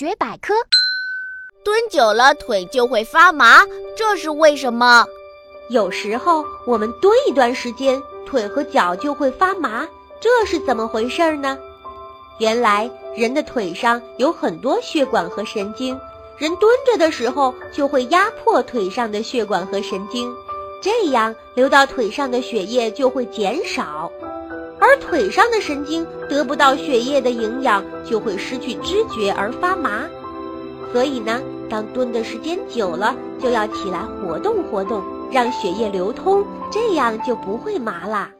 [0.00, 0.54] 学百科。
[1.62, 5.04] 蹲久了腿就会发麻，这是为什么？
[5.68, 9.86] 有时候我们蹲一段时间，腿和脚就会发麻，
[10.18, 11.58] 这是怎么回事呢？
[12.38, 16.00] 原来人的腿上有很多血管和神经，
[16.38, 20.34] 人蹲着的时候就会压迫腿上的血管和神经，
[20.80, 24.10] 这样流到腿上的血液就会减少，
[24.90, 30.02] 而腿上的神经得不到血液的营养，就会失去知觉而发麻。
[30.92, 38.32] 所以呢，当蹲的时间久了，就要起来活动活动，让血液流通，这样就不会麻啦。